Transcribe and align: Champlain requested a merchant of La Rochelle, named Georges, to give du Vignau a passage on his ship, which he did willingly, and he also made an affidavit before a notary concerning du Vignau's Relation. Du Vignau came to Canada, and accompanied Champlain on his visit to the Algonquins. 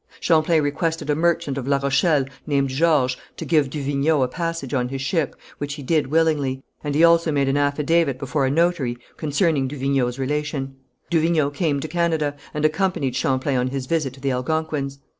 Champlain 0.19 0.63
requested 0.63 1.11
a 1.11 1.15
merchant 1.15 1.59
of 1.59 1.67
La 1.67 1.77
Rochelle, 1.77 2.25
named 2.47 2.69
Georges, 2.69 3.17
to 3.37 3.45
give 3.45 3.69
du 3.69 3.83
Vignau 3.83 4.23
a 4.23 4.27
passage 4.27 4.73
on 4.73 4.89
his 4.89 4.99
ship, 4.99 5.35
which 5.59 5.75
he 5.75 5.83
did 5.83 6.07
willingly, 6.07 6.63
and 6.83 6.95
he 6.95 7.03
also 7.03 7.31
made 7.31 7.47
an 7.47 7.55
affidavit 7.55 8.17
before 8.17 8.47
a 8.47 8.49
notary 8.49 8.97
concerning 9.17 9.67
du 9.67 9.77
Vignau's 9.77 10.17
Relation. 10.17 10.75
Du 11.11 11.21
Vignau 11.21 11.51
came 11.53 11.79
to 11.79 11.87
Canada, 11.87 12.35
and 12.51 12.65
accompanied 12.65 13.15
Champlain 13.15 13.57
on 13.57 13.67
his 13.67 13.85
visit 13.85 14.11
to 14.13 14.19
the 14.19 14.31
Algonquins. 14.31 14.97